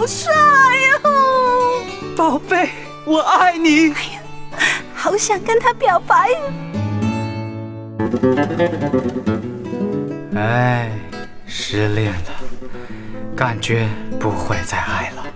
[0.00, 0.32] 好帅
[1.02, 1.10] 哟！
[2.16, 2.70] 宝贝，
[3.04, 3.92] 我爱你。
[3.92, 4.22] 哎呀，
[4.94, 6.30] 好想跟他表白。
[10.34, 10.90] 哎，
[11.46, 12.32] 失恋了，
[13.36, 13.86] 感觉
[14.18, 15.26] 不会再爱了。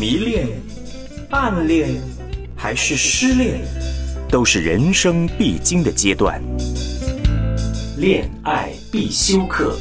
[0.00, 0.48] 迷恋、
[1.30, 1.90] 暗恋
[2.56, 3.60] 还是失恋，
[4.28, 6.42] 都是人生必经的阶段。
[7.98, 9.78] 恋爱必修课。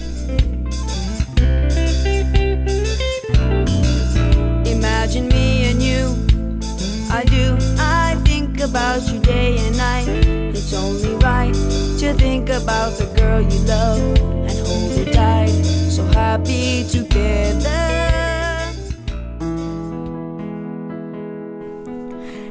[12.42, 14.00] Think about the girl you love
[14.48, 15.50] and hold her tight.
[15.90, 17.70] So happy together.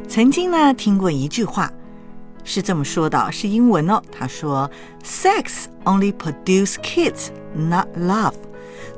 [0.08, 1.72] 曾经呢，听过一句话，
[2.44, 4.00] 是这么说的，是英文哦。
[4.16, 4.70] 他说
[5.04, 8.34] ：“Sex only produce kids, not love。”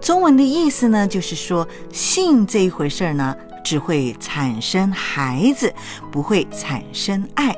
[0.01, 3.35] 中文的意思呢，就是说性这一回事儿呢。
[3.65, 5.73] 只会产生孩子，
[6.11, 7.57] 不会产生爱。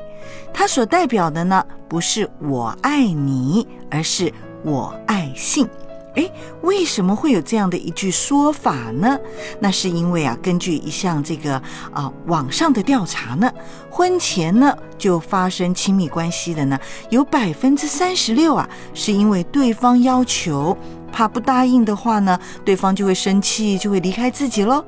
[0.53, 5.67] 它所代表的呢，不是我爱你，而是我爱性。
[6.15, 6.31] 诶，
[6.61, 9.19] 为什么会有这样的一句说法呢？
[9.59, 13.51] 那是因为啊，根据一项这个啊网上的调查呢，
[13.89, 20.77] 婚前呢就发生亲密关系的呢，有百分之三十六啊，是因为对方要求。
[21.15, 24.83] 怕不答应的话呢，对方就会生气，就会离开自己喽。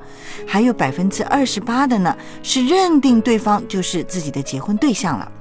[0.45, 5.31] 还有百分之二十八的呢，是认定对方就是自己的结婚对象了。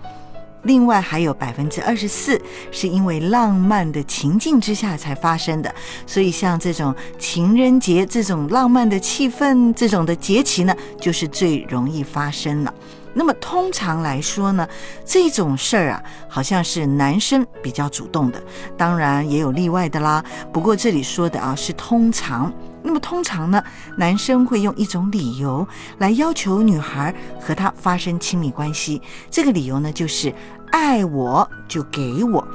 [0.63, 5.75] 另外还有百分之二十四是因为浪漫的情境之下才发生的。
[6.07, 12.73] 所以像这种情人节这种浪漫的气氛，这种的节气呢，就是最容易发生了。
[13.19, 14.69] 那么通常来说呢，
[15.03, 18.43] 这种事儿啊，好像是男生比较主动的，
[18.77, 20.23] 当然也有例外的啦。
[20.53, 22.53] 不过这里说的啊是通常。
[22.83, 23.61] 那么通常呢，
[23.97, 30.33] 男生会用一种理由来要求女孩和他发生亲密关系，这个理由呢就是
[30.71, 32.47] 爱我就给我。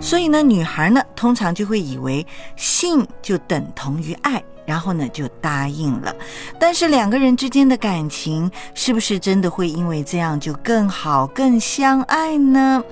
[0.00, 2.26] 所以呢，女孩呢通常就会以为
[2.56, 4.42] 性就等同于爱。
[4.66, 6.14] 然后呢，就答应了。
[6.58, 12.82] 但是两个人之间的感情，是不是真的会因为这样就更好、更相爱呢？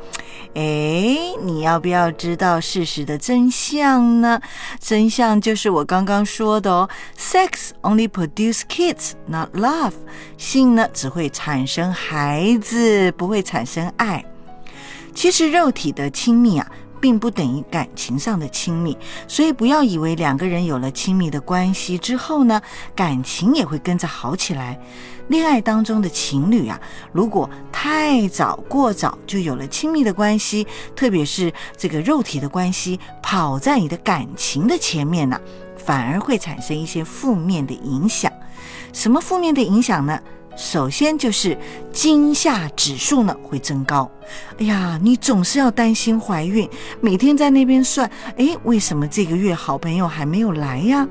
[0.54, 4.40] 哎，你要不要知道事实的真相呢？
[4.80, 9.94] 真相就是我刚刚说的哦：Sex only produce kids, not love。
[10.38, 14.24] 性呢，只会产生孩子，不会产生爱。
[15.12, 16.70] 其实肉体的亲密啊。
[17.04, 18.96] 并不等于感情上的亲密，
[19.28, 22.62] 所以不要以为两个人有了亲密的关系之后呢，
[22.96, 24.80] 感情也会跟着好起来。
[25.28, 26.80] 恋爱当中的情侣啊，
[27.12, 30.66] 如果太早过早就有了亲密的关系，
[30.96, 35.38] 特别是这个肉体的关系跑在你的感情的前面呢，
[35.76, 38.32] 反而会产生一些负面的影响。
[38.94, 40.18] 什么负面的影响呢？
[40.56, 41.56] 首先就是
[41.92, 44.10] 惊吓指数呢会增高，
[44.58, 46.68] 哎呀，你总是要担心怀孕，
[47.00, 51.06] 每天在那边算，哎，为什么这个月好朋友还没有来呀？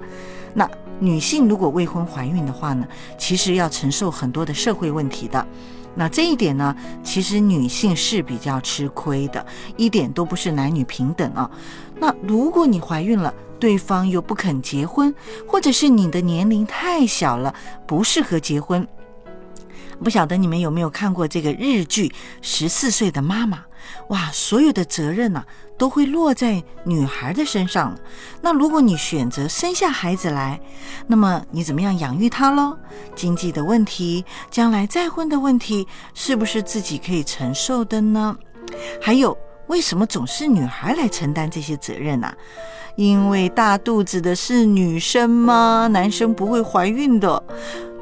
[0.53, 2.87] 那女性如果未婚怀孕的话呢，
[3.17, 5.45] 其实要承受很多的社会问题的。
[5.95, 9.45] 那这一点呢，其实女性是比较吃亏的，
[9.77, 11.49] 一点都不是男女平等啊。
[11.99, 15.13] 那如果你怀孕了，对方又不肯结婚，
[15.47, 17.53] 或者是你的年龄太小了，
[17.85, 18.87] 不适合结婚。
[20.03, 22.09] 不晓得你们有没有看过这个日剧
[22.41, 23.57] 《十四岁的妈妈》？
[24.09, 25.43] 哇，所有的责任呢
[25.77, 27.97] 都会落在女孩的身上。
[28.41, 30.59] 那如果你选择生下孩子来，
[31.07, 32.77] 那么你怎么样养育他喽？
[33.15, 38.35] 经济的问题，将来再婚的问题，是不是自己可以承受的呢？
[39.01, 39.37] 还有，
[39.67, 42.33] 为什么总是女孩来承担这些责任呢？
[42.95, 45.87] 因为大肚子的是女生吗？
[45.91, 47.43] 男生不会怀孕的。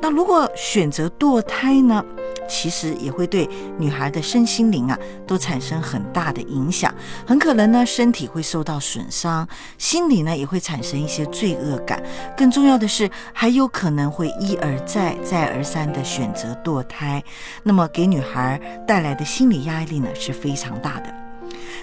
[0.02, 2.04] 那如果选择堕胎呢？
[2.50, 6.94] 其实也会对女孩的身心灵啊都产生很大的影响，
[7.26, 9.48] 很可能呢身体会受到损伤，
[9.78, 12.04] 心理呢也会产生一些罪恶感。
[12.36, 17.24] 更重要的是，还有可能会一而再、再而三的选择堕胎，
[17.64, 21.21] 那么给女孩带来的心理压力呢是非常大的。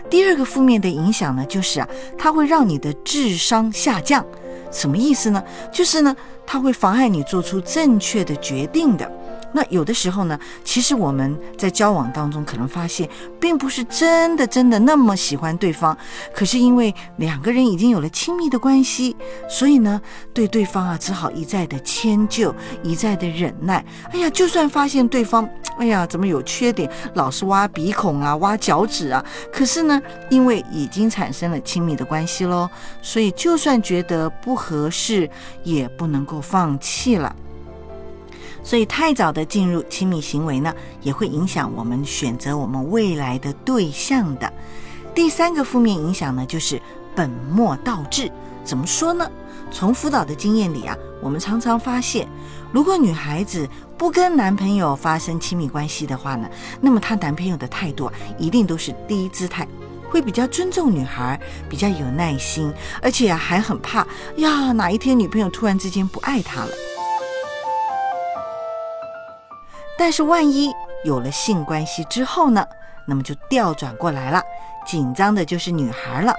[0.08, 4.24] 第二个负面的影响呢，就是啊，它会让你的智商下降。
[4.70, 5.42] 什么意思呢？
[5.72, 6.14] 就是呢，
[6.46, 9.10] 它会妨碍你做出正确的决定的。
[9.58, 13.10] 那有的时候呢，其实我们在交往当中可能发现，
[13.40, 15.98] 并不是真的真的那么喜欢对方，
[16.32, 19.16] 可是因为两个人已经有了亲密的关系，
[19.50, 20.00] 所以呢，
[20.32, 23.84] 对对方啊，只好一再的迁就，一再的忍耐。
[24.12, 30.00] 哎呀，就算发现对方，哎呀，怎么有缺点，老是挖鼻孔啊，挖脚趾啊，可是呢，
[30.30, 32.70] 因为已经产生了亲密的关系喽，
[33.02, 35.28] 所以就算觉得不合适，
[35.64, 37.34] 也不能够放弃了。
[38.62, 44.52] 所以太早的进入亲密行为呢，也会影响我们选择我们未来的对象的。
[45.14, 46.80] 第三个负面影响呢，就是
[47.14, 48.30] 本末倒置。
[48.64, 49.30] 怎么说呢？
[49.70, 52.28] 从辅导的经验里啊，我们常常发现，
[52.72, 56.48] 如果女孩子不跟男朋友发生亲密关系的话呢，
[56.80, 59.66] 那么她男朋友的态度一定都是低姿态，
[60.10, 61.38] 会比较尊重女孩，
[61.68, 62.72] 比较有耐心，
[63.02, 64.06] 而且还很怕
[64.36, 66.70] 呀，哪一天女朋友突然之间不爱他了。
[69.98, 70.72] 但是万一
[71.04, 72.64] 有了性关系之后呢？
[73.10, 74.42] 那么就调转过来了，
[74.86, 76.34] 紧张的就是女孩了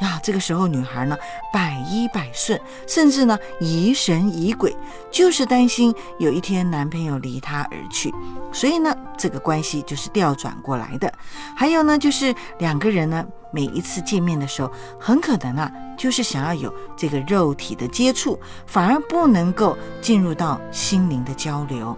[0.00, 0.18] 呀。
[0.22, 1.14] 这个时候女孩呢
[1.52, 2.58] 百依百顺，
[2.88, 4.74] 甚至呢疑神疑鬼，
[5.10, 8.10] 就是担心有一天男朋友离她而去。
[8.50, 11.12] 所以呢，这个关系就是调转过来的。
[11.54, 21.94] 还有呢，就是两个人呢每一次见面的时候，很可能啊就是想要有这个肉体的接触，反而不能够进入到心灵的交流。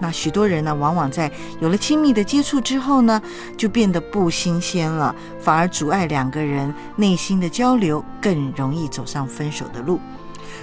[0.00, 1.30] 那许多人呢，往往在
[1.60, 3.20] 有了亲密的接触之后呢，
[3.56, 10.00] 就变得不新鲜了，反而阻碍两个人内心的交流，更容易走上分手的路。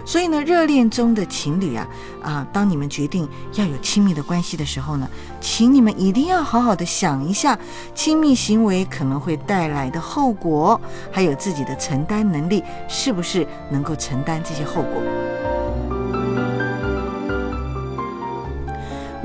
[0.03, 1.87] 所以呢，热恋中的情侣啊，
[2.23, 5.09] 啊，当你们决定要有亲密的关系的时候呢，
[5.41, 7.57] 请你们一定要好好的想一下，
[7.93, 10.79] 亲密行为可能会带来的后果，
[11.11, 15.01] 还有自己的承担能力是不是能够承担这些后果。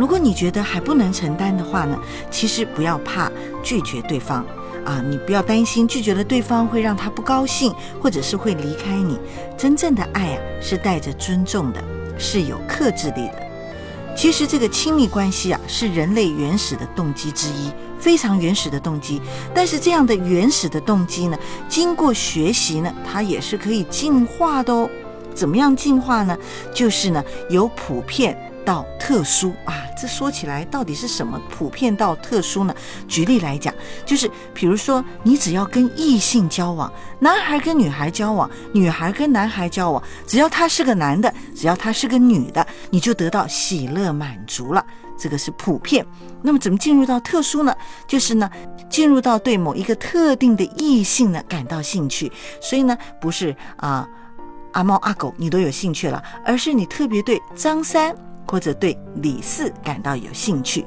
[0.03, 1.97] 如果你觉得还不能承担的话呢，
[2.29, 3.31] 其实不要怕
[3.63, 4.45] 拒绝对方
[4.85, 9.17] 啊，你不要担心拒绝了对方会让他不高兴，或者是会离开你。
[9.57, 11.81] 真正的爱啊，是带着尊重的，
[12.19, 13.35] 是有克制力的。
[14.17, 19.23] 其实这个亲密关系啊，是人类原始的动机之一，非常原始的动机。
[19.55, 21.39] 但是这样的原始的动机呢，
[21.69, 24.91] 经过学习呢，它也是可以进化的哦。
[25.33, 26.37] 怎么样进化呢？
[26.75, 28.37] 就是呢，由普遍。
[28.65, 31.41] 到特殊啊，这说起来到底是什么？
[31.51, 32.75] 普遍到特殊呢？
[33.07, 33.73] 举例来讲，
[34.05, 44.85] 就是比如说，你只要跟异性交往，男孩跟女孩交往，女孩跟男孩交往，只要他是个男的，只要他是个女的，你就得到喜乐满足了。
[45.19, 46.05] 这个是普遍。
[46.43, 47.75] 那么怎么进入到特殊呢？
[48.09, 48.51] 就是呢，
[48.91, 52.33] 进入到对某一个特定的异性呢感到兴趣。
[52.61, 54.09] 所以呢，不是啊
[54.73, 58.17] 阿猫阿狗你都有兴趣了，而是你特别对张三。
[58.47, 60.85] 或者对李四感到有兴趣，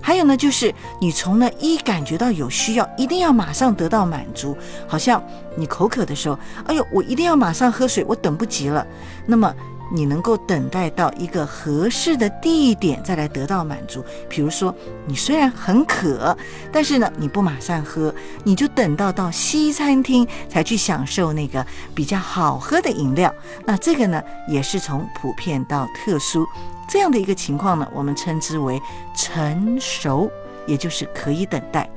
[0.00, 4.56] 还有呢，就是你从呢一感觉到有需要，一定要马上得到满足，
[4.86, 5.22] 好像
[5.56, 8.86] 你口渴的时候，哎呦，我一定要马上喝水，我等不及了。
[9.26, 9.54] 那么。
[9.90, 14.74] 你能够等待到一个合适的地点再来得到满足，比如说
[15.06, 16.36] 你虽然很渴，
[16.72, 18.14] 但是呢你不马上喝，
[18.44, 21.64] 你就等到到西餐厅才去享受那个
[21.94, 23.32] 比较好喝的饮料。
[23.64, 26.46] 那这个呢也是从普遍到特殊
[26.88, 28.80] 这样的一个情况呢，我们称之为
[29.16, 30.30] 成熟，
[30.66, 31.88] 也就是可以等待。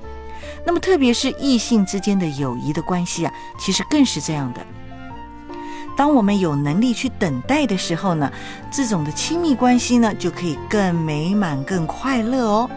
[0.66, 4.62] 那么特别是异性之间的友谊的关系啊，其实更是这样的。
[5.96, 8.32] 当我们有能力去等待的时候呢，
[8.72, 12.70] 这种的亲密关系呢就可以更美满、更快乐哦。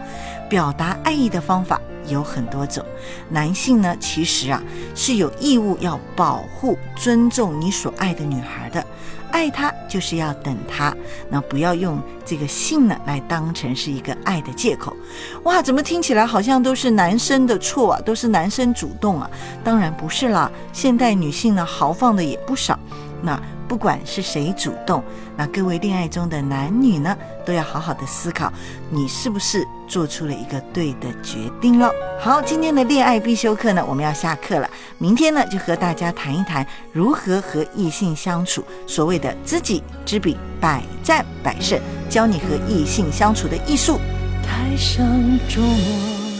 [0.47, 2.85] 表达爱意的方法有很多种，
[3.29, 4.61] 男性呢其实啊
[4.93, 8.85] 是有义务要保护、尊重你所爱的女孩的。
[9.31, 10.95] 爱她就是要等她，
[11.29, 14.95] 那不要用这个性呢来当成是一个爱的借口。
[15.43, 19.29] 哇，怎么听起来好像都是男生的错啊，都是男生主动啊？
[19.63, 22.79] 当然不是啦，现代女性呢豪放的也不少。
[23.21, 25.03] 那不管是谁主动，
[25.35, 28.51] 那各位恋爱中的男女呢，都要好好的思考，
[28.89, 31.89] 你是不是做出了一个对的决定喽？
[32.19, 34.69] 好，今天的恋爱必修课呢，我们要下课了。
[34.99, 41.79] 明天呢，就和大家谈一谈如何和异性相处，所谓的知己知彼，百战百胜，
[42.09, 43.99] 教你和异性相处的艺术。
[44.43, 45.03] 太想
[45.49, 45.73] 捉摸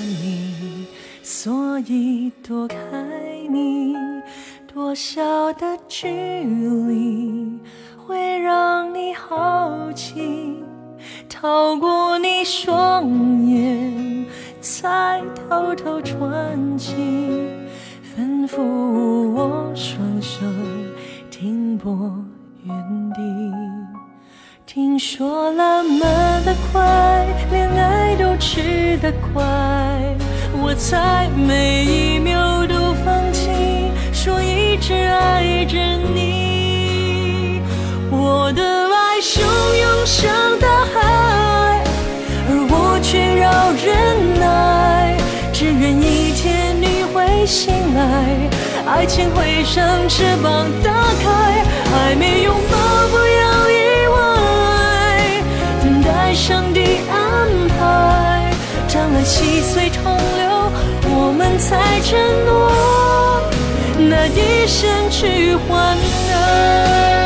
[0.04, 0.86] 你，
[1.24, 2.78] 所以躲开
[3.50, 3.96] 你。
[4.76, 7.58] 多小的距离
[8.06, 10.62] 会让你好奇？
[11.30, 13.10] 透过你双
[13.46, 14.26] 眼，
[14.60, 17.50] 才偷偷传情，
[18.04, 18.62] 吩咐
[19.32, 20.42] 我双手
[21.32, 22.14] 停泊
[22.66, 22.76] 原
[23.14, 23.22] 地。
[24.66, 29.42] 听说浪漫的快，恋爱都吃得快，
[30.62, 32.65] 我才每一秒，
[34.76, 35.78] 一直爱着
[36.14, 37.62] 你。
[38.12, 40.28] 我的爱汹涌像
[40.60, 41.82] 大海，
[42.50, 45.16] 而我却要忍耐，
[45.54, 48.04] 只愿一天你会醒来，
[48.86, 50.92] 爱情会像翅膀打
[51.24, 51.64] 开，
[51.94, 52.76] 还没拥抱
[53.08, 55.42] 不要意外，
[55.82, 57.48] 等待上帝安
[57.80, 58.52] 排，
[58.90, 60.04] 将来细水长
[60.36, 60.70] 流，
[61.16, 63.35] 我们才承诺
[63.98, 67.25] 拿一生去换。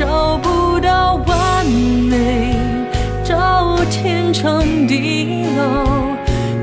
[0.00, 2.54] 找不到完美，
[3.22, 5.84] 找天长地老。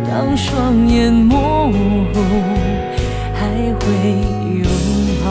[0.09, 2.19] 当双眼模糊，
[3.35, 3.85] 还会
[4.57, 4.67] 拥
[5.23, 5.27] 抱。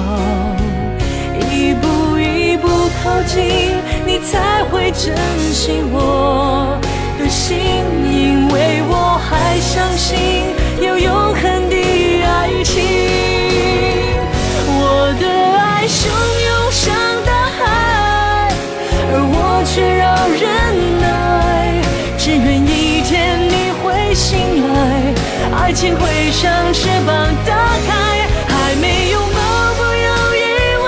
[1.50, 2.68] 一步一步
[3.02, 3.74] 靠近，
[4.06, 5.12] 你才会珍
[5.52, 6.78] 惜我
[7.18, 7.58] 的心，
[8.04, 10.45] 因为我还相信
[25.66, 27.52] 爱情会像翅膀打
[27.88, 30.38] 开，还没拥抱不要意
[30.84, 30.86] 外，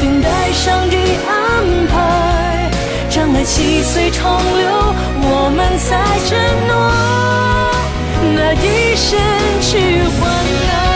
[0.00, 0.96] 等待上帝
[1.28, 2.68] 安排，
[3.08, 4.20] 将爱细碎重
[4.58, 4.66] 流，
[5.22, 6.36] 我们才承
[6.66, 6.72] 诺
[8.34, 9.16] 那一生
[9.60, 10.28] 去换
[10.74, 10.91] 爱。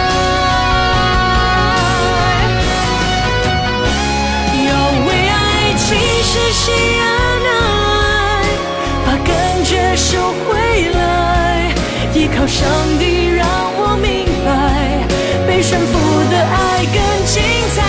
[12.46, 12.66] 上
[12.98, 15.02] 帝让我明白，
[15.46, 15.92] 被驯服
[16.30, 17.42] 的爱更精
[17.74, 17.82] 彩，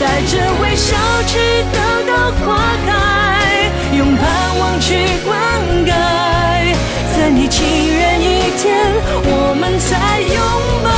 [0.00, 1.38] 带着微笑直
[1.72, 2.12] 等到
[2.44, 5.30] 花开，用盼望去灌
[5.86, 5.88] 溉，
[7.16, 8.92] 在你情愿一天，
[9.24, 10.36] 我们才拥
[10.82, 10.90] 抱，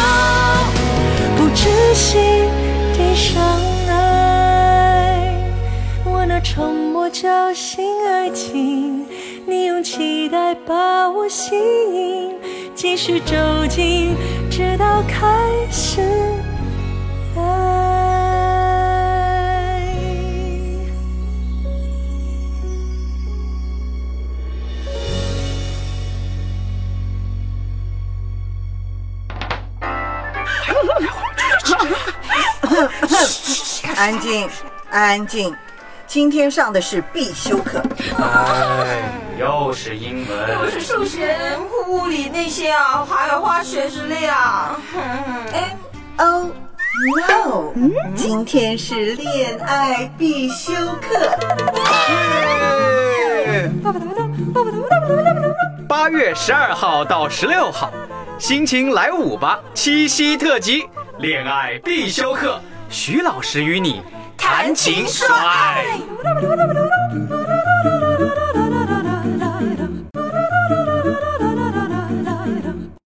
[1.36, 1.60] 不窒
[1.94, 2.16] 息
[2.96, 3.42] 的相
[3.88, 3.92] 爱。
[6.04, 9.06] 我那沉默叫醒爱情，
[9.46, 12.32] 你用期待把我吸引，
[12.82, 13.36] 继续走
[13.68, 14.16] 近，
[14.50, 15.24] 直到开
[15.70, 16.02] 始
[17.36, 17.42] 爱。
[33.94, 34.48] 安静，
[34.90, 35.54] 安静。
[36.08, 37.80] 今天上的是必修课，
[38.18, 40.50] 哎，又是英文。
[40.52, 41.36] 又是数学、
[41.88, 44.78] 物理那些啊，还有化学之类啊。
[45.52, 45.76] 哎
[46.18, 46.46] ，Oh
[47.16, 47.72] no！
[48.14, 51.36] 今天是恋爱必修课。
[55.88, 57.92] 八月十二号到十六号，
[58.38, 59.58] 心情来五吧！
[59.74, 60.84] 七夕特辑，
[61.18, 64.02] 恋爱必修课，徐老师与你
[64.38, 65.98] 谈情说爱。